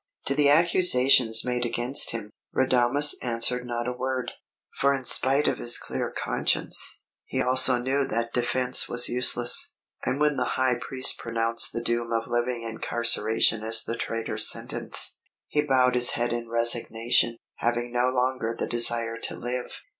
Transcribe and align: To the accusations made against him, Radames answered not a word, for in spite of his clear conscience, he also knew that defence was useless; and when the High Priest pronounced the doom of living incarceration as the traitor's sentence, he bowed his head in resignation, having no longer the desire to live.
To 0.25 0.33
the 0.33 0.49
accusations 0.49 1.45
made 1.45 1.63
against 1.63 2.09
him, 2.09 2.31
Radames 2.55 3.13
answered 3.21 3.67
not 3.67 3.87
a 3.87 3.91
word, 3.93 4.31
for 4.79 4.95
in 4.95 5.05
spite 5.05 5.47
of 5.47 5.59
his 5.59 5.77
clear 5.77 6.09
conscience, 6.09 7.01
he 7.27 7.39
also 7.39 7.77
knew 7.77 8.07
that 8.07 8.33
defence 8.33 8.89
was 8.89 9.07
useless; 9.07 9.73
and 10.03 10.19
when 10.19 10.37
the 10.37 10.53
High 10.57 10.79
Priest 10.81 11.19
pronounced 11.19 11.71
the 11.71 11.83
doom 11.83 12.11
of 12.11 12.25
living 12.27 12.63
incarceration 12.63 13.63
as 13.63 13.83
the 13.83 13.95
traitor's 13.95 14.49
sentence, 14.49 15.19
he 15.47 15.61
bowed 15.63 15.93
his 15.93 16.13
head 16.13 16.33
in 16.33 16.49
resignation, 16.49 17.37
having 17.57 17.91
no 17.91 18.09
longer 18.09 18.55
the 18.57 18.65
desire 18.65 19.17
to 19.17 19.35
live. 19.35 19.71